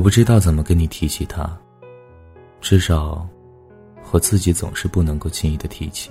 [0.00, 1.54] 我不知道怎么跟你提起他，
[2.62, 3.28] 至少
[4.12, 6.10] 我自己总是不能够轻易的提起。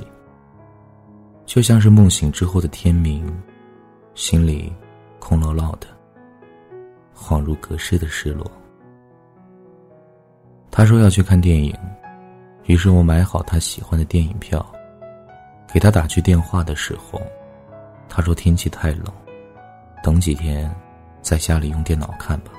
[1.47, 3.25] 就像是梦醒之后的天明，
[4.13, 4.71] 心里
[5.17, 5.87] 空落落的，
[7.17, 8.45] 恍如隔世的失落。
[10.69, 11.75] 他说要去看电影，
[12.65, 14.63] 于是我买好他喜欢的电影票，
[15.73, 17.19] 给他打去电话的时候，
[18.07, 19.05] 他说天气太冷，
[20.03, 20.71] 等几天
[21.23, 22.51] 在家里用电脑看吧。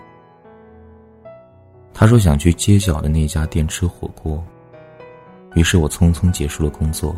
[1.93, 4.43] 他说想去街角的那家店吃火锅，
[5.55, 7.15] 于是我匆匆结束了工作，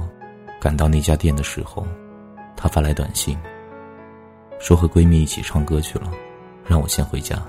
[0.60, 1.86] 赶到那家店的时候，
[2.56, 3.38] 他发来短信，
[4.58, 6.10] 说和闺蜜一起唱歌去了，
[6.66, 7.40] 让我先回家。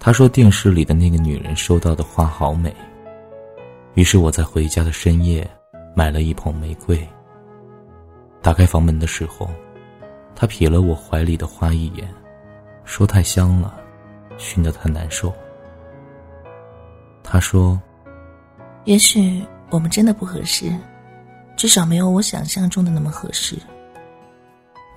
[0.00, 2.74] 他说电视里的那个女人收到的花好美，
[3.94, 5.48] 于是我在回家的深夜
[5.94, 7.06] 买了一捧玫瑰。
[8.42, 9.48] 打开房门的时候，
[10.34, 12.08] 他瞥了我怀里的花一眼，
[12.84, 13.80] 说太香了。
[14.38, 15.32] 熏得他难受。
[17.22, 17.80] 他说
[18.84, 20.72] ：“也许我们真的不合适，
[21.56, 23.56] 至少没有我想象中的那么合适。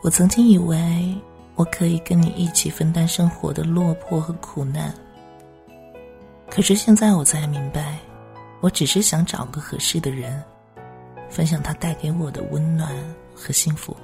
[0.01, 1.15] 我曾经以为
[1.55, 4.93] 我可以跟你一起分担生活的落魄和苦难，
[6.49, 7.97] 可是现在我才明白，
[8.61, 10.41] 我只是想找个合适的人，
[11.29, 12.93] 分享他带给我的温暖
[13.33, 13.95] 和幸福。”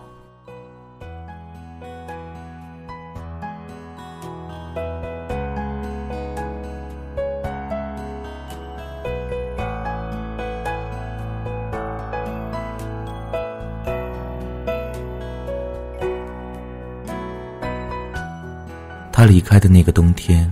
[19.25, 20.47] 他离开的那个冬天，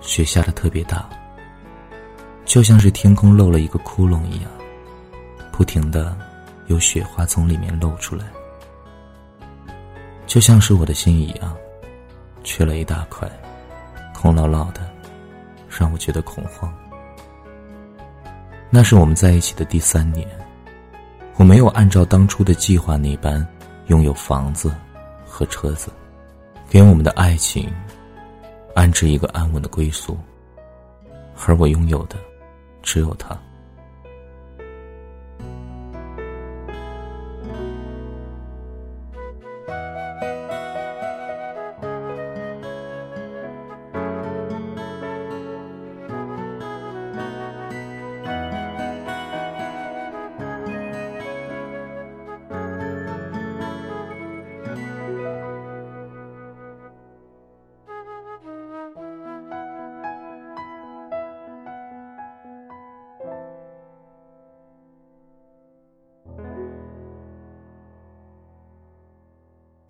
[0.00, 1.06] 雪下的特别大，
[2.46, 4.50] 就像是天空漏了一个窟窿一样，
[5.52, 6.16] 不停的
[6.68, 8.24] 有雪花从里面露出来，
[10.26, 11.54] 就像是我的心一样，
[12.42, 13.30] 缺了一大块，
[14.14, 14.90] 空落落的，
[15.68, 16.72] 让我觉得恐慌。
[18.70, 20.26] 那是我们在一起的第三年，
[21.36, 23.46] 我没有按照当初的计划那般
[23.88, 24.74] 拥有房子
[25.26, 25.92] 和车子。
[26.72, 27.70] 给我们的爱情
[28.74, 30.16] 安置一个安稳的归宿，
[31.46, 32.16] 而我拥有的
[32.82, 33.38] 只有他。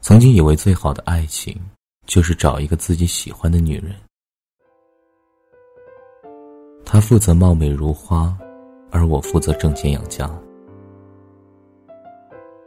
[0.03, 1.57] 曾经以为最好的爱情，
[2.07, 3.95] 就是找一个自己喜欢的女人，
[6.85, 8.37] 她负责貌美如花，
[8.91, 10.29] 而我负责挣钱养家。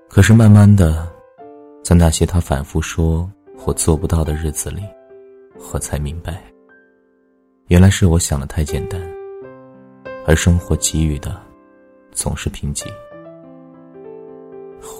[0.07, 1.05] 可是慢慢的，
[1.83, 3.29] 在那些他反复说
[3.65, 4.81] 我做不到的日子里，
[5.73, 6.41] 我才明白，
[7.67, 8.97] 原来是我想的太简单，
[10.25, 11.37] 而生活给予的，
[12.13, 12.87] 总是贫瘠。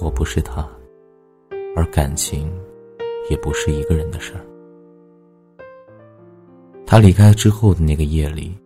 [0.02, 0.68] 我不是他。
[1.76, 2.50] 而感情，
[3.28, 4.40] 也不是一个人的事儿。
[6.86, 8.56] 他离开之后的那个夜里，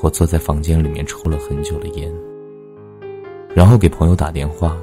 [0.00, 2.10] 我坐在房间里面抽了很久的烟，
[3.54, 4.78] 然后给朋友打电话，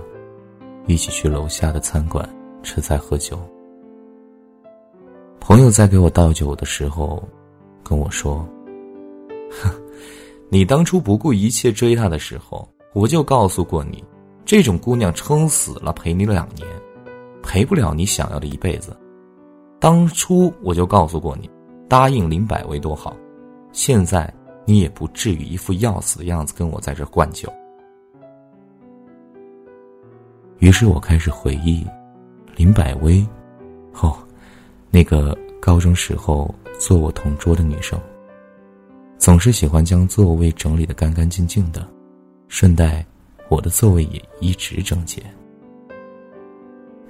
[0.85, 2.29] 一起去楼下的餐馆
[2.61, 3.39] 吃菜喝酒。
[5.39, 7.27] 朋友在给我倒酒的时候，
[7.83, 8.47] 跟我说
[9.49, 9.71] ：“哼，
[10.49, 14.03] 你当初不顾一切追她的时候，我就告诉过你，
[14.45, 16.67] 这种姑娘撑死了陪你两年。”
[17.45, 18.97] 陪不了你想要的一辈子，
[19.79, 21.49] 当初我就告诉过你，
[21.87, 23.15] 答应林百威多好，
[23.71, 24.33] 现在
[24.65, 27.47] 你也不至于一副要死的样子跟我在这灌酒。
[30.57, 31.85] 于是我开始回忆，
[32.55, 33.25] 林百威，
[34.01, 34.17] 哦，
[34.89, 37.97] 那个高中时候坐我同桌的女生，
[39.17, 41.87] 总是喜欢将座位整理的干干净净的，
[42.47, 43.05] 顺带
[43.49, 45.23] 我的座位也一直整洁。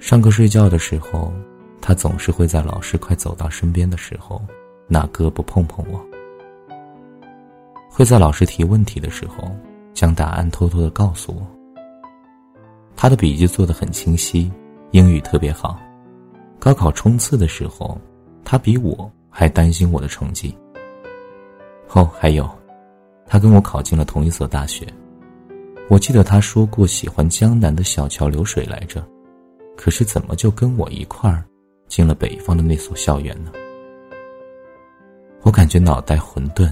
[0.06, 1.32] 上课睡觉的时候，
[1.80, 4.40] 他总是会在老师快走到身边的时候，
[4.86, 5.98] 拿胳膊碰碰我；
[7.90, 9.50] 会在老师提问题的时候，
[9.94, 11.44] 将答案偷偷的告诉我。
[12.94, 14.48] 他的笔记做的很清晰，
[14.92, 15.76] 英语特别好。
[16.60, 18.00] 高考冲刺的时候，
[18.44, 20.56] 他比我还担心我的成绩。
[21.94, 22.48] 哦，还有，
[23.26, 24.86] 他跟我考进了同一所大学。
[25.88, 29.04] 我记得他说过喜欢江南的小桥流水来着。
[29.76, 31.44] 可是怎么就跟我一块儿
[31.86, 33.52] 进了北方的那所校园呢？
[35.42, 36.68] 我感觉脑袋混沌，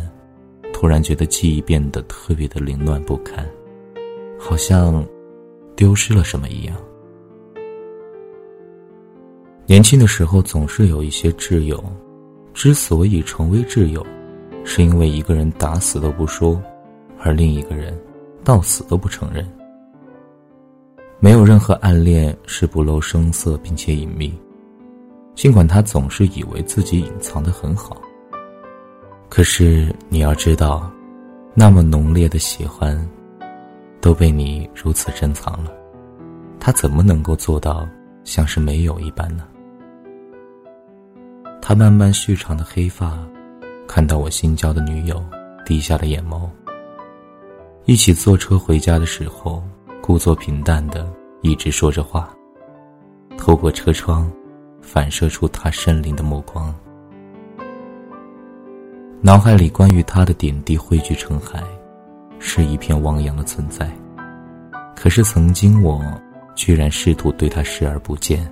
[0.72, 3.46] 突然觉得记忆变得特别的凌乱不堪，
[4.38, 5.06] 好像
[5.76, 6.74] 丢失了什么一样。
[9.66, 11.82] 年轻的时候总是有一些挚友，
[12.52, 14.04] 之所以成为挚友，
[14.64, 16.60] 是因为一个人打死都不说，
[17.20, 17.96] 而另一个人
[18.42, 19.46] 到死都不承认。
[21.24, 24.30] 没有任何暗恋是不露声色并且隐秘，
[25.34, 27.96] 尽管他总是以为自己隐藏的很好。
[29.30, 30.92] 可是你要知道，
[31.54, 32.94] 那么浓烈的喜欢，
[34.02, 35.72] 都被你如此珍藏了，
[36.60, 37.88] 他怎么能够做到
[38.24, 39.48] 像是没有一般呢？
[41.62, 43.18] 他慢慢续长的黑发，
[43.88, 45.24] 看到我新交的女友，
[45.64, 46.46] 低下了眼眸。
[47.86, 49.62] 一起坐车回家的时候，
[50.06, 51.10] 故作平淡的
[51.40, 52.28] 一直说着话。
[53.38, 54.30] 透过车窗，
[54.82, 56.74] 反射出他深灵的目光。
[59.22, 61.64] 脑海里关于他的点滴汇聚成海，
[62.38, 63.90] 是一片汪洋的存在。
[64.94, 66.04] 可是曾经我，
[66.54, 68.46] 居然试图对他视而不见。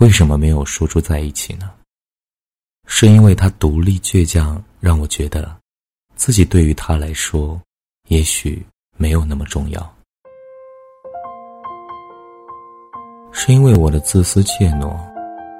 [0.00, 1.72] 为什么没有说出在一起呢？
[2.86, 5.56] 是因为他独立倔强，让我觉得，
[6.14, 7.60] 自己对于他来说，
[8.06, 8.64] 也许
[8.96, 9.94] 没有那么重要。
[13.32, 14.96] 是因为我的自私怯懦，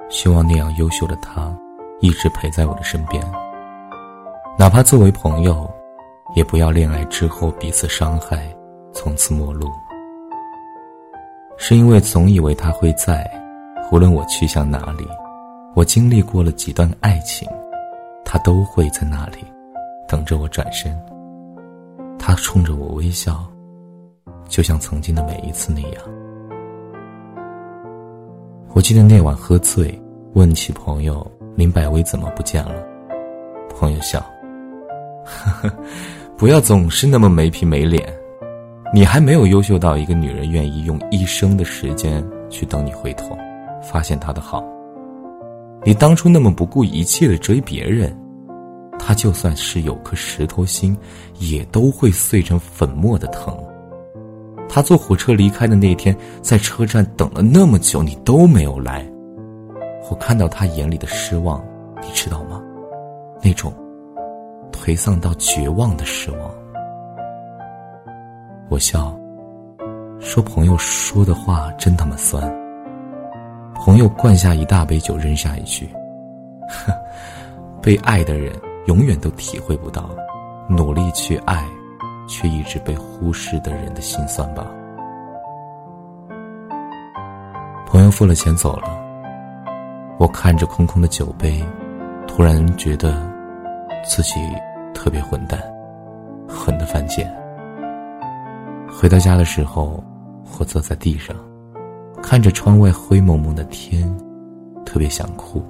[0.09, 1.53] 希望那样优秀的他，
[2.01, 3.21] 一直陪在我的身边。
[4.57, 5.69] 哪怕作为朋友，
[6.37, 8.57] 也不要恋爱之后彼此伤害，
[8.95, 9.69] 从此陌路。
[11.57, 13.29] 是因为总以为他会在。
[13.91, 15.09] 无论我去向哪里，
[15.75, 17.49] 我经历过了几段爱情，
[18.23, 19.39] 他都会在那里，
[20.07, 20.95] 等着我转身。
[22.19, 23.47] 他冲着我微笑，
[24.47, 26.03] 就像曾经的每一次那样。
[28.75, 29.99] 我记得那晚喝醉，
[30.35, 31.27] 问起朋友
[31.57, 32.87] 林百薇怎么不见了，
[33.71, 34.21] 朋友笑
[35.25, 35.75] ：“呵呵，
[36.37, 38.07] 不要总是那么没皮没脸，
[38.93, 43.35] 你还没有优秀到一个女人愿意用一生的时间去等你回头。”
[43.91, 44.63] 发现他的好，
[45.85, 48.15] 你当初那么不顾一切的追别人，
[48.99, 50.97] 他就算是有颗石头心，
[51.39, 53.57] 也都会碎成粉末的疼。
[54.69, 59.11] 他坐火车离开的那天，在车站等了那么久，你都没有来，
[60.11, 61.65] 我看到他眼里的失望，
[62.03, 62.63] 你知道吗？
[63.43, 63.73] 那种
[64.71, 66.41] 颓丧到绝望的失望。
[68.69, 69.19] 我笑，
[70.21, 72.68] 说朋友说的话真他妈酸。
[73.79, 75.89] 朋友灌下一大杯酒，扔下一句
[76.69, 76.93] ：“呵，
[77.81, 78.53] 被爱的人
[78.87, 80.11] 永远都体会不到，
[80.69, 81.65] 努力去爱，
[82.29, 84.67] 却一直被忽视的人的心酸吧。”
[87.87, 88.99] 朋友付了钱走了，
[90.19, 91.65] 我看着空空的酒杯，
[92.27, 93.27] 突然觉得
[94.05, 94.35] 自己
[94.93, 95.59] 特别混蛋，
[96.47, 97.33] 混的犯贱。
[98.91, 100.05] 回到家的时候，
[100.59, 101.35] 我坐在地上。
[102.23, 104.07] 看着窗外灰蒙蒙的天，
[104.85, 105.65] 特别想哭，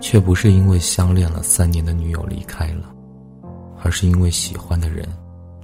[0.00, 2.94] 却不是因为相恋了三年的女友离开了，
[3.82, 5.06] 而是因为喜欢的人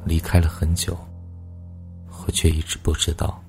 [0.05, 0.95] 离开了很久，
[2.27, 3.43] 我却一直不知道。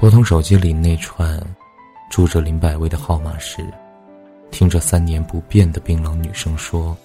[0.00, 1.40] 拨通手机里那串
[2.10, 3.64] 住着林百威的号码时，
[4.50, 6.96] 听着三年不变的冰冷女声说。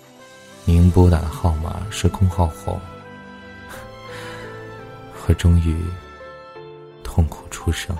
[0.70, 2.78] 您拨打的号码是空号后，
[5.26, 5.78] 我终于
[7.06, 7.96] 痛苦出声。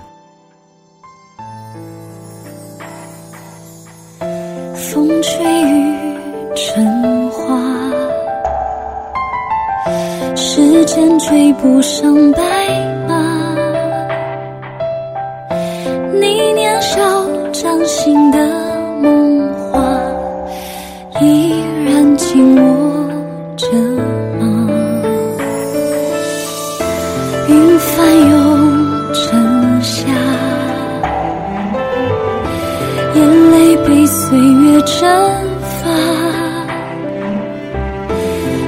[4.74, 5.96] 风吹雨
[6.54, 7.90] 成花，
[10.36, 12.42] 时间追不上白
[33.18, 35.02] 眼泪被岁月蒸
[35.82, 35.90] 发，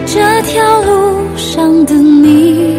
[0.06, 0.90] 这条路
[1.36, 2.74] 上的你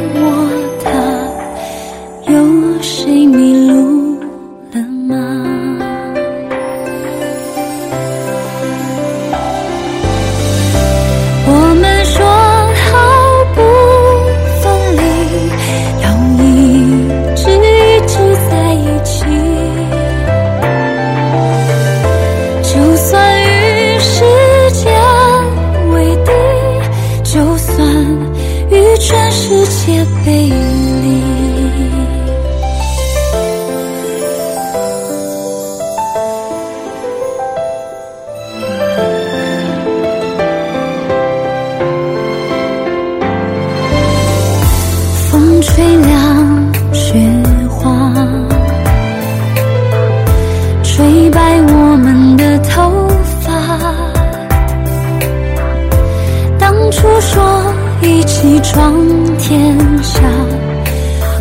[58.71, 60.21] 闯天下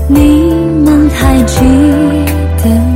[0.09, 0.53] 你
[0.85, 1.61] 们还记
[2.65, 2.90] 得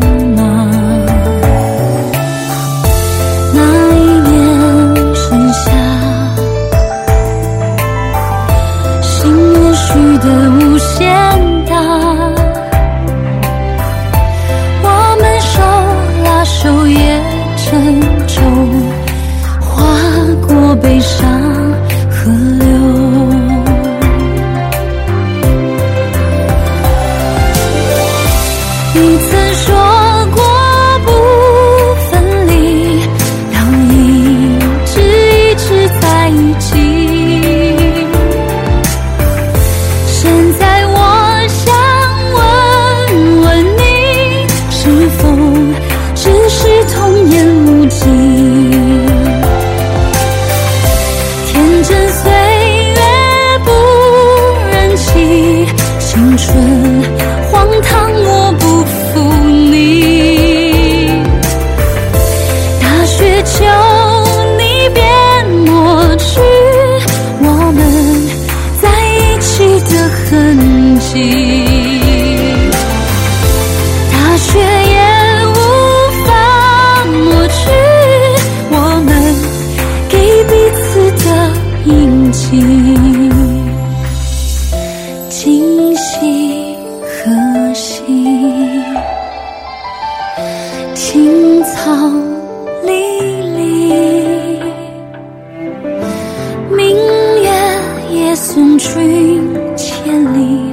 [98.44, 99.40] 送君
[99.74, 100.63] 千里。